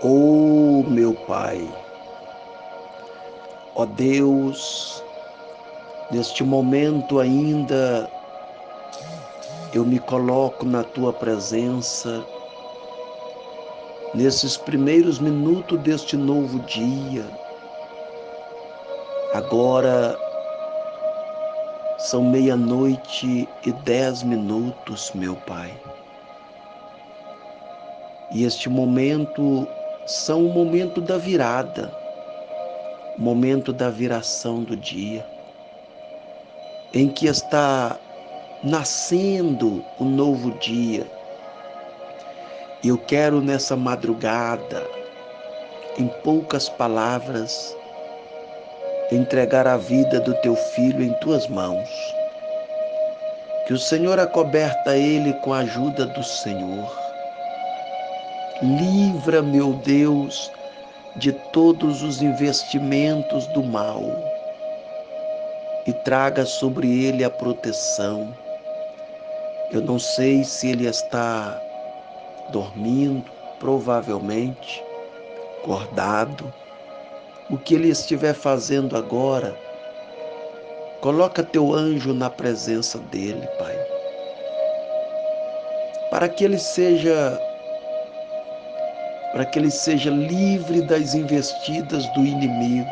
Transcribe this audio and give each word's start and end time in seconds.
Oh, 0.00 0.84
meu 0.86 1.12
Pai, 1.12 1.68
ó 3.74 3.84
Deus, 3.84 5.02
neste 6.12 6.44
momento 6.44 7.18
ainda 7.18 8.08
eu 9.74 9.84
me 9.84 9.98
coloco 9.98 10.64
na 10.64 10.84
tua 10.84 11.12
presença, 11.12 12.24
nesses 14.14 14.56
primeiros 14.56 15.18
minutos 15.18 15.80
deste 15.80 16.16
novo 16.16 16.60
dia. 16.60 17.26
Agora 19.34 20.16
são 21.98 22.22
meia-noite 22.22 23.48
e 23.66 23.72
dez 23.84 24.22
minutos, 24.22 25.10
meu 25.12 25.34
Pai. 25.34 25.76
E 28.30 28.44
este 28.44 28.68
momento 28.68 29.66
são 30.08 30.46
o 30.46 30.48
momento 30.48 31.02
da 31.02 31.18
virada, 31.18 31.92
momento 33.18 33.74
da 33.74 33.90
viração 33.90 34.62
do 34.62 34.74
dia, 34.74 35.24
em 36.94 37.08
que 37.08 37.26
está 37.26 37.94
nascendo 38.64 39.84
o 39.98 40.04
um 40.04 40.08
novo 40.08 40.52
dia. 40.52 41.06
Eu 42.82 42.96
quero 42.96 43.42
nessa 43.42 43.76
madrugada, 43.76 44.82
em 45.98 46.08
poucas 46.24 46.70
palavras, 46.70 47.76
entregar 49.12 49.66
a 49.66 49.76
vida 49.76 50.20
do 50.20 50.32
teu 50.36 50.56
filho 50.56 51.02
em 51.02 51.12
tuas 51.20 51.46
mãos. 51.48 51.88
Que 53.66 53.74
o 53.74 53.78
Senhor 53.78 54.18
acoberta 54.18 54.96
ele 54.96 55.34
com 55.34 55.52
a 55.52 55.58
ajuda 55.58 56.06
do 56.06 56.24
Senhor 56.24 57.07
Livra, 58.60 59.40
meu 59.40 59.74
Deus, 59.84 60.50
de 61.14 61.32
todos 61.52 62.02
os 62.02 62.20
investimentos 62.20 63.46
do 63.48 63.62
mal 63.62 64.02
e 65.86 65.92
traga 65.92 66.44
sobre 66.44 67.04
ele 67.04 67.22
a 67.22 67.30
proteção. 67.30 68.36
Eu 69.70 69.80
não 69.82 69.96
sei 69.96 70.42
se 70.42 70.70
ele 70.70 70.88
está 70.88 71.56
dormindo, 72.50 73.30
provavelmente, 73.60 74.82
acordado. 75.60 76.52
O 77.48 77.56
que 77.56 77.76
ele 77.76 77.90
estiver 77.90 78.34
fazendo 78.34 78.96
agora, 78.96 79.56
coloca 81.00 81.44
teu 81.44 81.72
anjo 81.72 82.12
na 82.12 82.28
presença 82.28 82.98
dele, 82.98 83.46
Pai. 83.56 83.76
Para 86.10 86.28
que 86.28 86.42
ele 86.42 86.58
seja 86.58 87.40
para 89.38 89.46
que 89.46 89.60
ele 89.60 89.70
seja 89.70 90.10
livre 90.10 90.82
das 90.82 91.14
investidas 91.14 92.04
do 92.08 92.26
inimigo. 92.26 92.90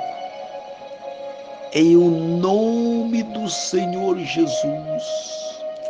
Em 1.72 1.96
o 1.96 2.08
nome 2.08 3.24
do 3.24 3.50
Senhor 3.50 4.16
Jesus, 4.16 5.02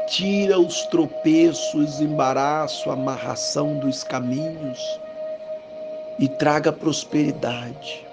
tira 0.09 0.59
os 0.59 0.87
tropeços, 0.87 2.01
embaraço, 2.01 2.91
amarração 2.91 3.79
dos 3.81 4.03
caminhos 4.03 4.99
e 6.19 6.27
traga 6.27 6.73
prosperidade. 6.73 8.07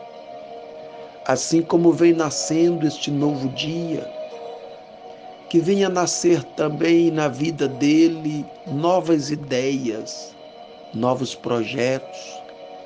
Assim 1.26 1.62
como 1.62 1.94
vem 1.94 2.12
nascendo 2.12 2.86
este 2.86 3.10
novo 3.10 3.48
dia, 3.52 4.06
que 5.50 5.60
venha 5.60 5.88
nascer 5.88 6.44
também 6.58 7.10
na 7.10 7.30
vida 7.30 7.70
dele 7.70 8.46
novas 8.68 9.32
ideias, 9.32 10.36
novos 10.94 11.34
projetos, 11.34 12.42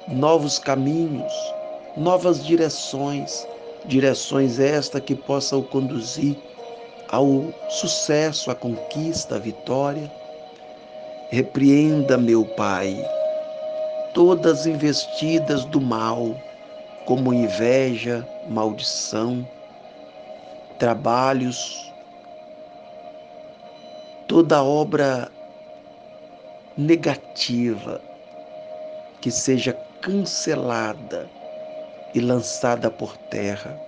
novos 0.08 0.58
caminhos, 0.58 1.34
novas 1.96 2.46
direções, 2.46 3.48
direções 3.86 4.60
esta 4.60 5.02
que 5.02 5.16
possam 5.16 5.62
conduzir 5.62 6.38
ao 7.10 7.54
sucesso, 7.70 8.50
à 8.50 8.56
conquista, 8.56 9.36
à 9.36 9.40
vitória. 9.40 10.12
Repreenda, 11.30 12.18
meu 12.18 12.46
Pai, 12.46 12.98
todas 14.14 14.62
as 14.62 14.66
investidas 14.66 15.66
do 15.66 15.82
mal, 15.82 16.36
como 17.06 17.34
inveja, 17.34 18.26
maldição, 18.50 19.46
trabalhos, 20.80 21.92
toda 24.28 24.64
obra 24.64 25.30
negativa 26.78 28.00
que 29.20 29.32
seja 29.32 29.74
cancelada 30.00 31.28
e 32.14 32.20
lançada 32.20 32.92
por 32.92 33.18
terra. 33.18 33.80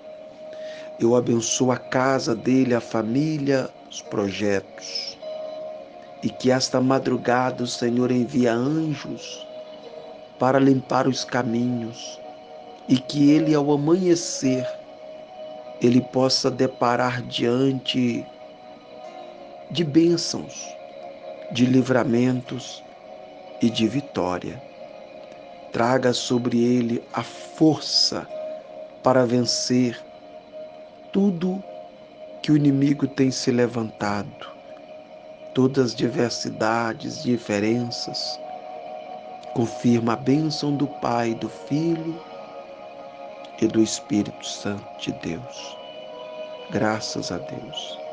Eu 1.00 1.16
abençoo 1.16 1.72
a 1.72 1.77
casa 1.77 2.35
dele, 2.35 2.73
a 2.73 2.81
família, 2.81 3.69
os 3.89 4.01
projetos. 4.01 5.17
E 6.23 6.29
que 6.29 6.51
esta 6.51 6.81
madrugada 6.81 7.63
o 7.63 7.67
Senhor 7.67 8.11
envia 8.11 8.53
anjos 8.53 9.47
para 10.39 10.59
limpar 10.59 11.07
os 11.07 11.23
caminhos 11.23 12.19
e 12.89 12.97
que 12.97 13.29
ele 13.29 13.53
ao 13.53 13.71
amanhecer 13.71 14.67
ele 15.79 16.01
possa 16.01 16.50
deparar 16.50 17.21
diante 17.21 18.25
de 19.71 19.83
bênçãos 19.83 20.78
de 21.51 21.65
livramentos 21.65 22.83
e 23.61 23.69
de 23.69 23.87
vitória. 23.87 24.61
Traga 25.71 26.13
sobre 26.13 26.63
ele 26.63 27.03
a 27.13 27.23
força 27.23 28.27
para 29.03 29.25
vencer 29.25 29.99
tudo 31.11 31.63
que 32.41 32.51
o 32.51 32.57
inimigo 32.57 33.07
tem 33.07 33.31
se 33.31 33.51
levantado, 33.51 34.47
todas 35.53 35.88
as 35.88 35.95
diversidades, 35.95 37.23
diferenças. 37.23 38.39
Confirma 39.53 40.13
a 40.13 40.15
bênção 40.15 40.75
do 40.75 40.88
Pai, 40.88 41.33
do 41.35 41.49
Filho 41.49 42.19
e 43.61 43.67
do 43.67 43.81
Espírito 43.81 44.45
Santo 44.45 44.85
de 44.99 45.11
Deus. 45.13 45.77
Graças 46.71 47.31
a 47.31 47.38
Deus. 47.38 48.08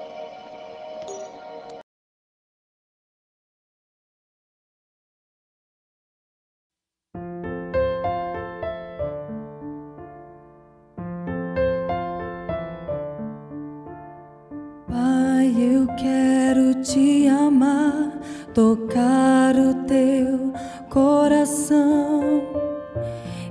Te 16.87 17.27
amar, 17.27 18.13
tocar 18.55 19.57
o 19.57 19.75
teu 19.87 20.53
coração 20.89 22.43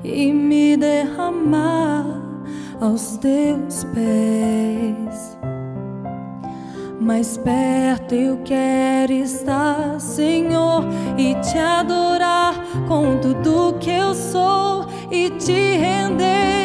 e 0.02 0.32
me 0.32 0.78
derramar 0.78 2.06
aos 2.80 3.18
teus 3.18 3.84
pés. 3.94 5.38
Mais 7.02 7.38
perto 7.38 8.16
eu 8.16 8.38
quero 8.46 9.12
estar, 9.12 10.00
Senhor, 10.00 10.86
e 11.18 11.36
te 11.42 11.58
adorar 11.58 12.56
com 12.88 13.18
tudo 13.18 13.78
que 13.80 13.92
eu 13.92 14.16
sou 14.16 14.88
e 15.12 15.30
te 15.32 15.76
render 15.76 16.65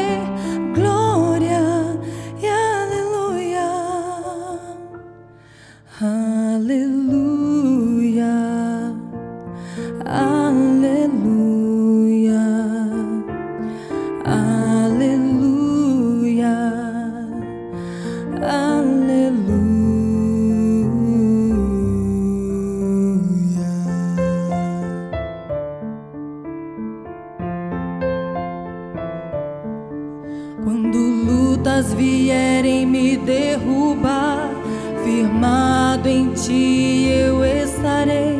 firmado 35.60 36.08
em 36.08 36.32
ti 36.32 37.08
eu 37.10 37.44
estarei, 37.44 38.38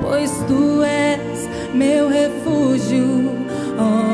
pois 0.00 0.30
tu 0.46 0.82
és 0.84 1.48
meu 1.74 2.08
refúgio, 2.08 3.32
ó 3.76 4.13